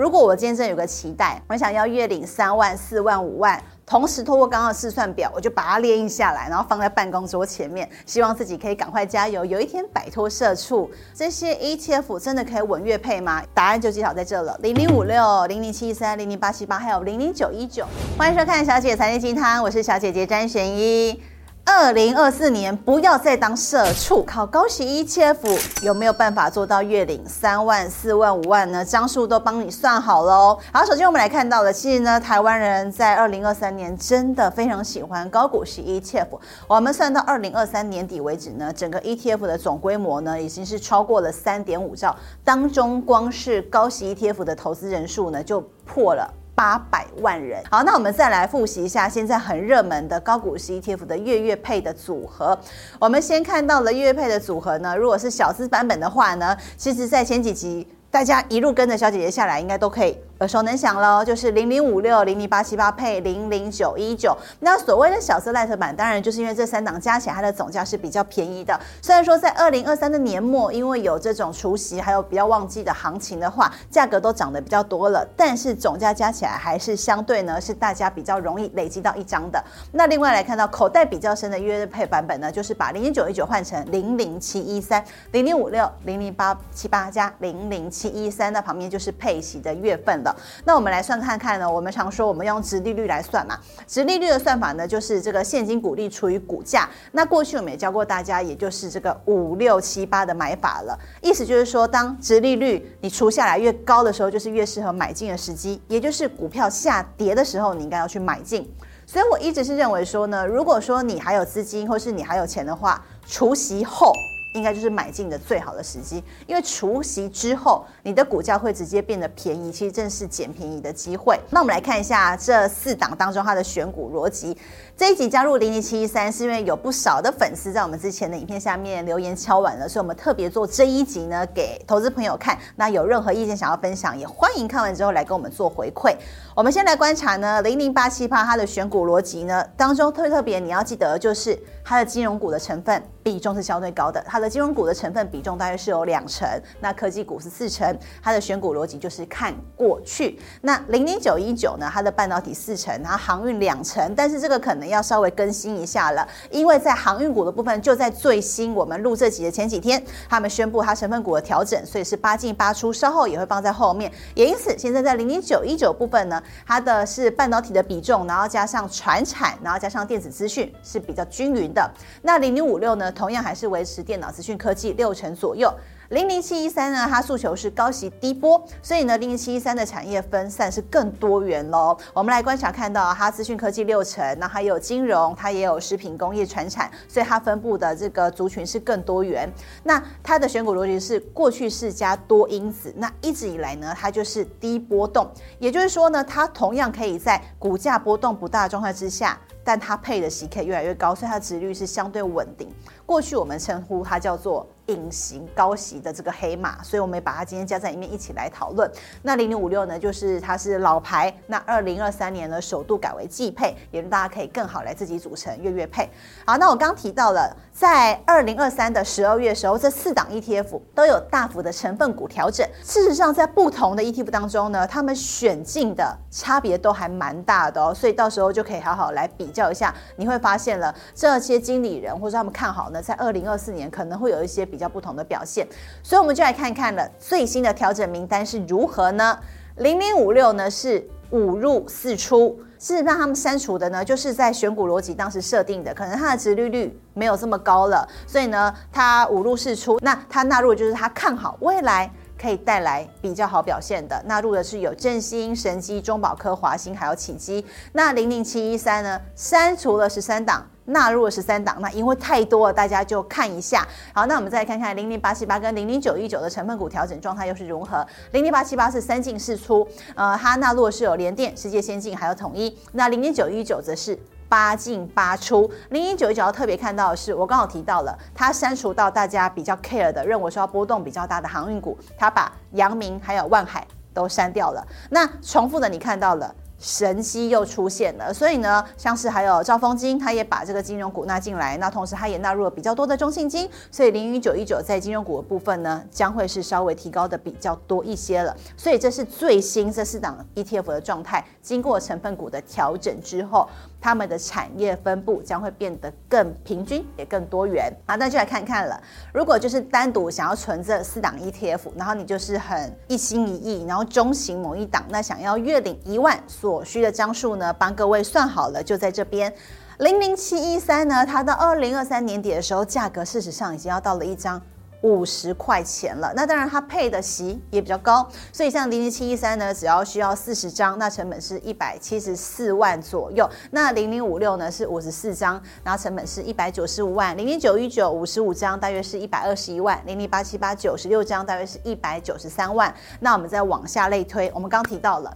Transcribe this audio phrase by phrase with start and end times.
[0.00, 3.62] 如果我今天真的有个期待，我想要月领三万、四万、五万。
[3.84, 10.90] 同时，通过刚刚的试算表，我就把它列印下来，然后放在办公桌前面，希望自己可以赶快加油，有一天摆脱社畜。
[11.12, 13.42] 这些 ETF 真的可以稳月配吗？
[13.52, 17.84] 答案就揭晓在这了：零零五六、零零七三、零零八七八，还有零零九一九。
[18.16, 21.20] 欢迎收看小姐财经鸡汤，我是小姐姐詹璇一。
[21.64, 28.84] 二零二四年不要再当社畜，靠高息 ETF 有没有办法做到月领三万、四万、五万呢？
[28.84, 30.58] 张数都帮你算好了。
[30.72, 36.38] 好，首先我们来看到的，其实呢，台湾人在二零二三年真的非常喜欢高股息 ETF。
[36.66, 46.34] 我们算到二零二三年底为止呢，整个 ETF 的总规模呢，已经是超过了三点五兆，当中光是高息 ETF 的投资人数呢，就破了。
[46.60, 47.64] 八百万人。
[47.70, 52.58] 好，那我们再来复习一下现在很热门的高股息 ETF 的月月配的组合。
[52.98, 60.14] 我们先看到了月月配的组合呢，如果是小资版本的话呢，其实在前几集大家一路跟着小姐姐下来，应该都可以。
[60.40, 64.34] 耳熟能详喽，就是零零五六、零零八七八配零零九一九。
[64.60, 68.80] 那所谓的小资 Lite 版，当然就是因为这三档加起来它的总价是比较便宜的。
[69.02, 79.62] 虽然说在二零二三的年末，因为有这种除夕还有比较旺季的行情的话，价格都涨得比较多了，但是总价加起来还是相对呢是大家比较容易累积到一张的。
[79.92, 90.29] 那另外来看到口袋比较深的月配版本呢，就是把零零九一九换成零零七一三、零零五六、零零八七八加零零七一三，那旁边就是配息的月份了。
[90.64, 96.88] 那我们来算看看呢，我们常说我们用直利率来算嘛，直利率的算法呢，就是这个现金股利除以股价。
[97.12, 100.98] 那过去我们也教过大家，也就是这个五六七八的买法了。
[101.20, 108.70] 意思就是说，当直利率你除下来越高的时候，就是越适合买进的时机，也就是股票下跌的时候，你应该要去买进。
[109.06, 114.12] 所以我一直是认为说呢，如果说你还有资金，或是你还有钱的话，除息后。
[114.52, 121.38] 应该就是买进的最好的时机，因为除夕之后，你的股价会直接变得便宜，其实正是捡便宜的机会。
[121.50, 124.56] 那我们来看一下这四档当中它的选股逻辑。
[125.00, 132.58] 这一集加入零零七一三，是因为有不少的粉丝在我们之前的影片下面留言敲碗了，所以我们特别做这一集呢给投资朋友看。
[132.76, 136.14] 那有任何意见想要分享，也欢迎看完之后来跟我们做回馈。
[136.54, 146.46] 我们先来观察呢零零八七八它的选股逻辑呢当中特别特别你要记得就是它的金融股的成分比重是相对高的，它的金融股的成分比重大约是有两成，
[146.78, 147.98] 那科技股是四成。
[148.22, 150.38] 它的选股逻辑就是看过去。
[150.60, 164.12] 那零零九一九呢，它的半导体四成，然后航运两成，但是这个可能要稍微更新一下了，因为在航运股的部分就在最新我们录这集的前几天，他们宣布它成分股的调整，所以是八进八出，稍后也会放在后面。
[164.34, 171.90] 也因此，现在在零零九一九部分呢，它的是半导体的比重，然后加上传产，然后加上电子资讯是比较均匀的。
[172.22, 175.72] 那零零五六呢，同样还是维持电脑资讯科技六成左右。
[176.10, 181.96] 零零七一三呢，它诉求是高息低波，所以呢，零零七一三的产业分散是更多元喽。
[182.12, 189.48] 我们来观察看到，它资讯科技六成，那还有金融，它也有食品工业传产，所以它分布的这个族群是更多元。
[189.84, 202.68] 那它的选股逻辑是过去是加多因子，那一直以来呢，它就是低波动，也就是说呢，它同样可以在股价波动不大的状态之下，但它配的息可以越来越高，所以它的值率是相对稳定。
[203.06, 204.66] 过去我们称呼它叫做。
[204.86, 208.90] 隐形高息的这个黑马，所以我们也把它今天加在里面一起来讨论。
[209.22, 211.32] 那零零五六呢，就是它是老牌。
[211.46, 216.10] 那二零二三年呢，首度改为季配，也让大家可以更好来自己组成月月配。
[216.44, 222.68] 好，那我刚提到了，在二零二三的十二月时候，这四档 ETF 都有大幅的成分股调整。
[222.82, 227.94] 事实上，在不同的 ETF 当中呢，他们选进的差别都还蛮大的哦。
[227.94, 234.80] 所以到时候就可以好好来比比较一下，你会发现了这些经理人或者他们看好呢，在二零二四年可能会有一些比。
[234.80, 235.68] 较不同的表现，
[236.02, 239.38] 所以我们就来看看了最新的调整名单是如何呢？
[239.76, 252.10] 零零五六呢是五入四出，事实上他们删除的呢，就是在选股逻辑当时设定的，可能它的值利率没有这么高了，所以呢，它五入四出，那它纳入就是它看好未来
[252.40, 257.64] 可以带来比较好表现的，纳入的是有正新、神基、中保科、华新还有启基。
[257.92, 260.66] 那零零七一三呢，删除了十三档。
[260.86, 263.86] 纳入了十三档，那因为太多了，大家就看一下。
[264.12, 268.04] 好，那我们再看看零零八七八跟零零九一九的成分股调整状态又是如何？
[268.32, 272.76] 零零八七八是三进四出，呃，它纳入的是有联电、世界先进还有统一。
[272.90, 274.18] 那零零九一九则是
[274.50, 275.70] 八进八出。
[275.90, 284.86] 零一九一九要特别看到的是，我刚好提到了，它删除到大家比较 care 的，认为说要波动比较大的航运股，它把阳明还有万海都删掉了。
[285.08, 286.54] 那重复的你看到了。
[286.80, 298.56] 神机又出现了，所以呢，像是还有兆丰金，它也把这个金融股纳进来，那同时它也纳入了比较多的中信金，所以零零九一九在金融股的部分呢，将会是稍微提高的比较多一些了。
[298.78, 303.68] 所以这是最新这四档 ETF 的状态，经过成分股的调整之后，
[304.00, 307.92] 他们的产业分布将会变得更平均，也更多元。
[308.06, 308.98] 好，那就来看看了。
[309.34, 319.52] 如果就是单独想要存这四档 ETF，然后你就是很一心一意，然后中型某一档，那想要月领一万所所需的张数呢，帮各位算好了，就在这边，
[319.98, 324.62] 零零七一三呢，它到二零二三年底的时候，价格事实上已经要到了一张。
[325.02, 333.48] 五十块钱了，那当然它配的席也比较高，所以像零零七一三呢，只要需要四十张，那成本是一百七十四万左右。
[333.70, 337.34] 那零零五六呢是五十四张，然后成本是一百九十五万。
[337.34, 339.98] 零零九一九五十五张，大约是一百二十一万。
[340.04, 342.94] 零零八七八九十六张，大约是一百九十三万。
[343.20, 345.34] 那我们再往下类推，我们刚提到了。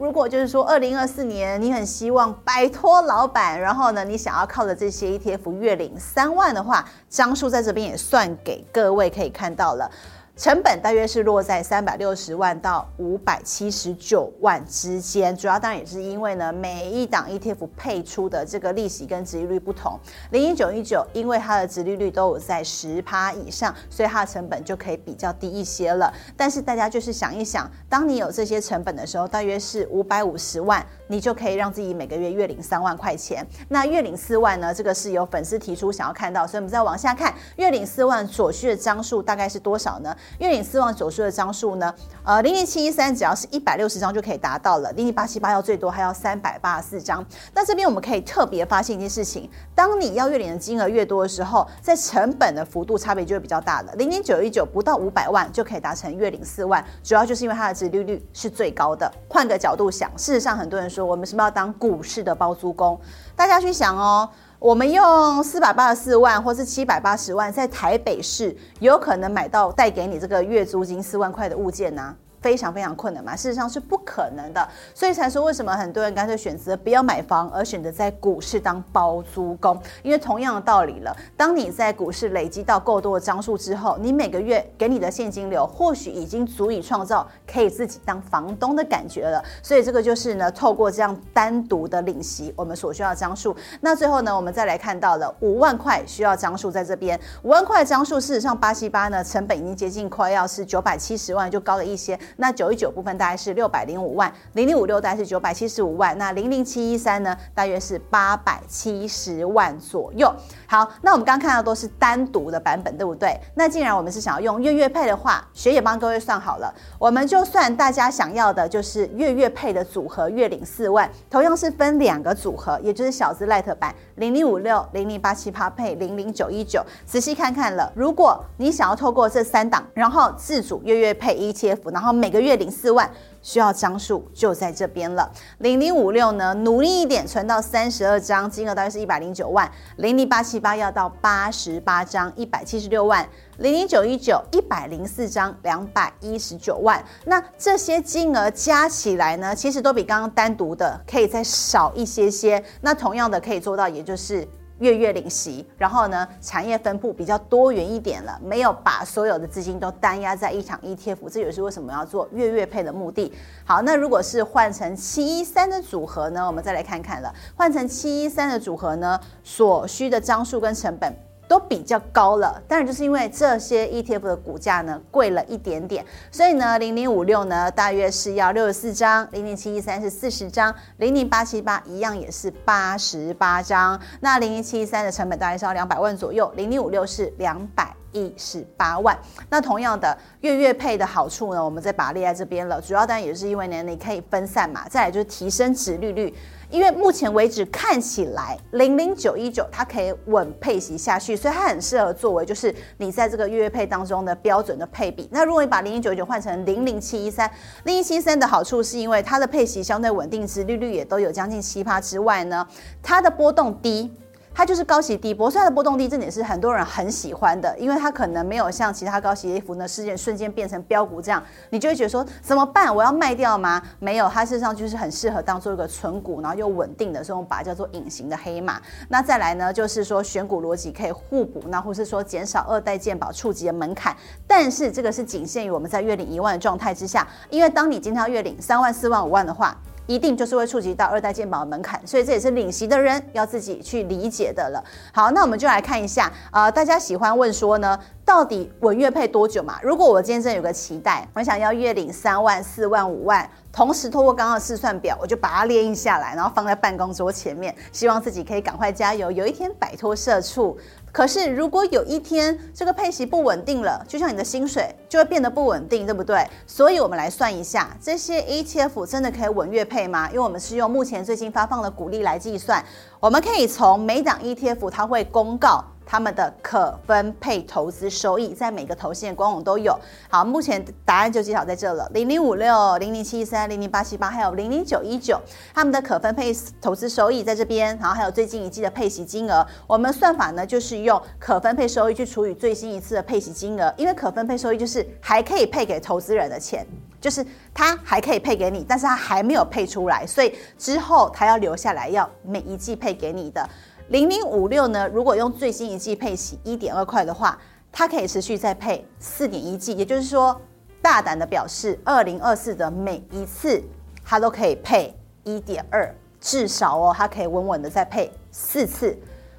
[0.00, 9.90] 如果就是说，二零二四年你很希望摆脱老板，然后呢，你想要靠着这些 ETF 月领三万的话，张数在这边也算给各位可以看到了。
[10.40, 20.00] 成本大约是落在三百六十万到五百七十九万之间，主要当然也是因为呢，每一档 ETF 配出的这个利息跟殖利率不同。
[20.30, 26.10] 零零九一九因为它的殖利率都有在十趴以上，所以它的成本就可以比较低一些了。
[26.38, 33.44] 但是大家就是想一想，当你有这些成本的时候，大约是五百五十万，你就可以让自己每个月月领三万块钱。
[33.68, 34.72] 那月领四万呢？
[34.72, 40.16] 这个是有粉丝提出想要看到，所以我们再往下看，月领四万所需的张数大概是多少呢？
[40.38, 41.92] 月领四万所需的张数呢？
[42.22, 47.26] 呃，零零七一三只要是一百六十张就可以达到了，零零八七八要最多还要三百八十四张。
[47.52, 53.92] 那这边我们可以特别发现一件事情：当你要月领的金额越多的时候，在成本的幅度差别就会比较大了。
[53.94, 59.10] 零零九一九不到五百万就可以达成月领四万，主要就是因为它的殖利率是最高的。
[59.28, 63.00] 换个角度想，事实上很多人说我们是不是要当股市的包租公？
[63.34, 64.28] 大家去想哦。
[64.58, 72.14] 我们用四百八十四万，或是七百八十万，在台北市有可能买到带给你这个月租金四万块的物件呢？
[72.40, 79.78] 非常非常困难嘛，事实上是不可能的，所以才说为什么很多人干脆选择不要买房，而选择在股市当包租公。
[80.02, 89.42] 因为同样的道理了，当你在股市累积到够多的张数之后，你每个月给你的现金流或许已经足以创造可以自己当房东的感觉了。
[89.62, 93.54] 所以这个就是呢，透过这样单独的领息，我们所需要的张数。
[93.82, 102.18] 那最后呢，我们再来看到了五万块需要张数在这边，五万块的张数，事实上八七八呢，成本已经接近快要是九百七十万，就高了一些。
[102.36, 110.32] 那九一九部分大概是六百零五万，零零五六大概是九百七十五万，那零零七一三呢，大约是八百七十万左右。
[110.66, 113.38] 好，那我们刚看到都是单独的版本，对不对？
[113.54, 126.84] 那既然我们是想要用月月配的话，学姐帮各位算好了，我们就算大家想要的就是月月配的组合，月领四万，同样是分两个组合，也就是小资 Light 版零零五六零零八七八配零零九一九。
[127.04, 133.10] 仔细看看了，如果你想要透过这三档，然后自主月月配 ETF，然后每个月领四万。
[133.42, 143.24] 需要张数就在这边了，零零五六呢，努力一点存到三十二张，金额大概是一百零九万；零零八七八要到八十八张，一百七十六万；
[143.56, 147.02] 零零九一九一百零四张，两百一十九万。
[147.24, 152.62] 那这些金额加起来呢，其实都比刚刚单独的可以再少一些些。
[152.82, 154.46] 那同样的可以做到，也就是。
[154.80, 163.32] 月月领息，然后呢，产业分布比较多元一点了，没有把所有的资金都单压在一场 ETF，这也是为什么要做月月配的目的。
[163.64, 171.14] 好，那如果是换成七一三的组合呢，我们再来看看了，换成七一三的组合呢，所需的张数跟成本。
[171.50, 189.18] 都比较高了，当然就是因为这些 ETF 的股价呢贵了一点点，所以呢，零零五六呢大约是要六十四张，零零七一三是四十张，零零八七八一样也是八十八张，那零零七一三的成本大概是要两百万左右，零零五六是两百一十八万。
[189.48, 196.32] 那同样的月月配的好处呢，我们再把它列在这边了，主要当然也是因为呢你可以分散嘛，再来就是提升值利率。
[196.70, 205.28] 因为目前为止看起来零零九一九它可以稳配息下去，所以它很适合作为就是你在这个月月配当中的标准的配比。
[205.32, 207.50] 那如果你把零零九九换成零零七一三，
[207.84, 212.66] 零零七一三的好处是因为它的配息相对稳定，值利率也都有将近七趴之外呢，
[213.02, 214.12] 它的波动低。
[214.52, 222.94] 它就是高息低波，所以它的波动低，这点是很多人很喜欢的，因为它可能没有像其他高息 ETF 呢事件瞬间变成标股这样，你就会觉得说怎么办？
[222.94, 223.80] 我要卖掉吗？
[223.98, 228.80] 没有，它事实上就是很适合当做一个存股，然后又稳定的，所以我们把它叫做隐形的黑马。
[229.08, 234.14] 那再来呢，就是说选股逻辑可以互补，那或是说减少二代健保触及的门槛，
[234.46, 239.74] 但是这个是仅限于我们在月领一万的状态之下，因为当你今天要月领三万、四万、五万的话。
[240.06, 244.82] 一定就是会触及到二代健保的门槛，所以这也是领息的人要自己去理解的了。
[245.12, 249.78] 好，那我们就来看一下，啊，大家喜欢问说呢，到底稳月配多久嘛？
[249.82, 260.76] 如果我今天真有个期待，我想要月领三万、四万、五万，同时透过刚刚的试算表，我就把它列印下来，然后放在办公桌前面，希望自己可以赶快加油，有一天摆脱社畜。
[261.12, 266.46] 可是，如果有一天这个配息不稳定了，就像你的薪水就会变得不稳定，对不对？
[266.68, 270.28] 所以，我们来算一下，这些 ETF 真的可以稳月配吗？
[270.28, 272.84] 因为我们是用目前最近发放的股利来计算，
[273.18, 275.84] 我们可以从每档 ETF 它会公告。
[276.04, 279.96] 他们的可分配投资收益在每个投信官网都有。
[280.28, 285.40] 好，目前答案就揭晓在这了：零零五六、零零七三、零零八七八，还有零零九一九，
[285.72, 287.96] 他们的可分配投资收益在这边。
[287.98, 296.84] 然后还有最近一季的配息金额，我们算法呢就是用可分配收益去除以最新一次的配息金额，因为可分配收益就是还可以配给投资人的钱，
[297.20, 303.68] 就是他还可以配给你，但是他还没有配出来，所以之后他要留下来，要每一季配给你的。
[304.10, 307.56] 零零五六呢，如果用最新一季配息一点二块的话，
[307.92, 310.60] 它可以持续再配四点一季，也就是说，
[311.00, 313.80] 大胆的表示，二零二四的每一次
[314.24, 319.16] 它都可以配一点二，至少哦，它可以稳稳的再配四次。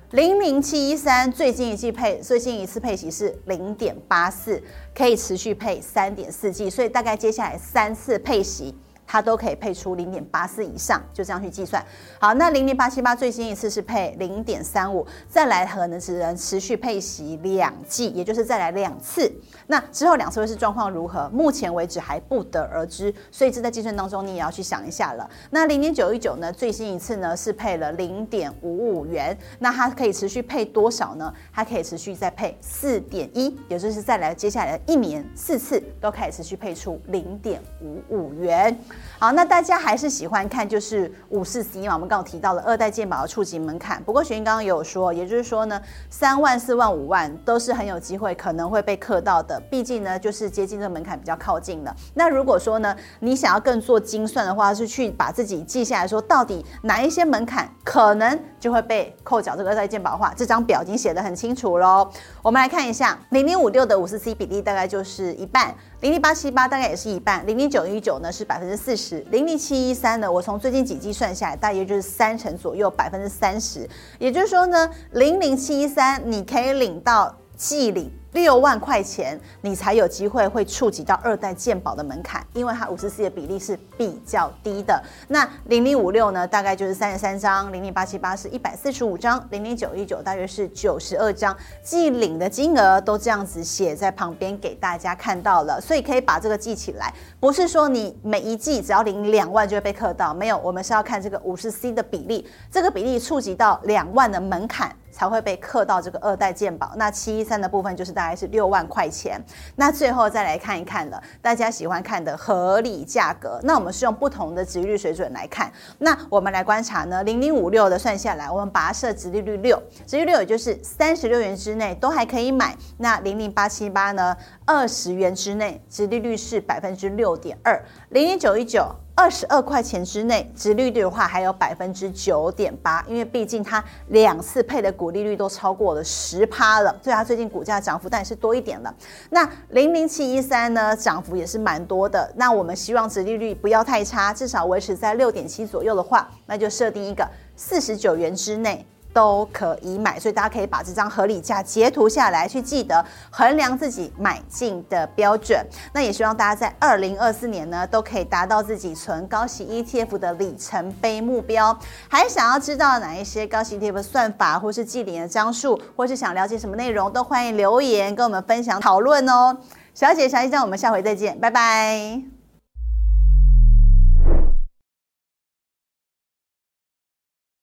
[0.10, 4.62] 零零七一三最近一季配最近一次配息是零点八四，
[4.94, 8.76] 可以持续配三点四季，所以大概接下来三次配息。
[9.12, 11.86] 它都可以配出零点八四以上，就这样去计算。
[12.18, 19.30] 好，那零零八七八最新一次是配零点三五，再来可能只能持续配息两季，也就是再来两次。
[19.68, 21.28] 那之后两次会是状况如何？
[21.28, 25.30] 目前为止还不得而知，所以这在计算当中你也要去想一下了。
[25.50, 26.50] 那零点九一九呢？
[26.54, 31.34] 最新一次呢是配了零点五五元，那它可以持续配多少呢？
[31.52, 38.74] 它可以持续再配四点一，也就是再来接下来的一年四次都可以持续配出零点五五元。
[39.20, 41.94] 好，那大家还是喜欢看就是五四 C 嘛？
[41.94, 44.02] 我们刚刚提到了二代健保的触及门槛。
[44.04, 49.60] 不过雪英刚刚也有说，也就是说呢，三万、四万、五万都是很有机会可能会被课到的。
[49.70, 51.96] 毕竟呢，就是接近这个门槛比较靠近了。
[52.16, 62.10] 那如果说呢，你想要更做精算的话，是去把自己记下来说，到底哪一些门槛可能就会被扣缴这个二代健保的话，这张表已经写得很清楚喽。
[62.42, 65.76] 我们来看一下，零零五六的五四 C 比例大概就是一半。
[66.02, 73.88] 零零八七八大概也是一半，零零九一九呢是百分之四十，零零七一三呢，我从最近几季算下来，大约就是三成左右，百分之三十。
[74.18, 78.12] 也就是说呢，零零七一三你可以领到季领。
[78.34, 85.02] 六万块钱，你才有机会会触及到二代健保的门槛，因为它五十 C 的比例是比较低的。
[85.28, 97.14] 那零零五六呢，大概就是三十三张，零零八七八是一百四十五张，零零九一九大约是九十二张，季领的金额都这样子写在旁边给大家看到了，所以可以把这个记起来。
[97.40, 104.96] 不是说你每一季只要领两万就会被刻到，没有，我们是要看这个五十 C 的比例，这个比例触及到两万的门槛。
[105.12, 109.40] 才会被刻到这个二代健保，那七一三的部分就是大概是六万块钱。
[109.76, 113.60] 那最后再来看一看了，大家喜欢看的合理价格。
[113.64, 115.72] 那我们是用不同的殖利率水准来看。
[116.00, 122.76] 那我们来观察呢，零零五六的算下来，我们把它设殖利率六，殖利率也就是三十六元之内都还可以买。
[122.98, 128.96] 那零零八七八呢，二十元之内殖利率是百分之六点二，零零九一九。
[129.22, 138.92] 二十二块钱之内，殖利率的话还有百分之九点八，因为毕竟它两次配的股利率都超过了十趴了，所以它最近股价涨幅当然是多一点了。
[139.30, 142.34] 那零零七一三呢，涨幅也是蛮多的。
[142.36, 147.24] 那我们希望殖利率不要太差，至少维持在六点七左右的话，那就设定一个
[147.56, 148.84] 四十九元之内。
[149.14, 155.66] 都可以买，所以大家可以把这张合理价截图下来，去记得衡量自己买进的标准。
[155.94, 161.78] 那也希望大家在二零二四年呢，都可以达到自己存高息 ETF 的里程碑目标。
[162.10, 169.58] 还想要知道哪一些高息 ETF 的算法，或是季点的张数，或是想了解什么内容，都欢迎留言跟我们分享讨论哦。
[169.94, 172.41] 小姐，小一张，我们下回再见，拜拜。